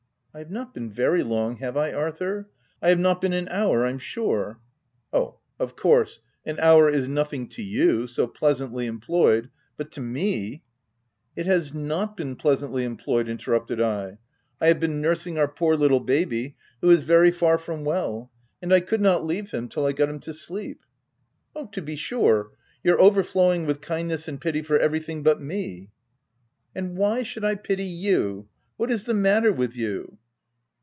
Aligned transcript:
"I 0.33 0.37
have 0.39 0.49
not 0.49 0.73
been 0.73 0.89
very 0.89 1.23
long, 1.23 1.57
have 1.57 1.75
I, 1.75 1.91
Arthur? 1.91 2.49
I 2.81 2.87
have 2.87 2.99
not 2.99 3.19
been 3.19 3.33
an 3.33 3.49
hour, 3.49 3.85
I'm 3.85 3.99
sure."" 3.99 4.61
Oh, 5.13 5.39
of 5.59 5.75
course, 5.75 6.21
an 6.45 6.57
hour 6.57 6.89
is 6.89 7.09
nothing 7.09 7.49
to 7.49 7.61
you, 7.61 8.07
so 8.07 8.27
pleasantly 8.27 8.85
employed; 8.85 9.49
but 9.75 9.91
to 9.91 9.99
me 9.99 10.63
—""It 11.35 11.47
has 11.47 11.73
not 11.73 12.15
been 12.15 12.37
pleasantly 12.37 12.85
employed," 12.85 13.27
interrupted 13.27 13.79
1. 13.81 14.09
u 14.11 14.17
I 14.61 14.67
have 14.67 14.79
been 14.79 15.01
nursing 15.01 15.37
our 15.37 15.49
poor 15.49 15.75
little 15.75 15.99
baby, 15.99 16.55
who 16.79 16.89
is 16.89 17.03
very 17.03 17.31
far 17.31 17.57
from 17.57 17.83
well, 17.83 18.31
and 18.61 18.73
I 18.73 18.79
could 18.79 19.01
not 19.01 19.25
leave 19.25 19.51
him 19.51 19.67
till 19.67 19.85
I 19.85 19.91
got 19.91 20.07
him 20.07 20.21
to 20.21 20.33
sleep."" 20.33 20.79
Oh 21.57 21.65
to 21.73 21.81
be 21.81 21.97
sure, 21.97 22.51
you're 22.85 23.01
overflowing 23.01 23.65
with 23.65 23.81
kindness 23.81 24.29
and 24.29 24.39
pity 24.39 24.61
for 24.61 24.77
everything 24.77 25.23
but 25.23 25.41
me." 25.41 25.63
u 25.67 25.87
And 26.73 26.95
why 26.95 27.23
should 27.23 27.43
I 27.43 27.55
pity 27.55 27.83
you? 27.83 28.47
what 28.77 28.89
is 28.89 29.03
the 29.03 29.13
matter 29.13 29.51
with 29.53 29.75
you 29.75 30.17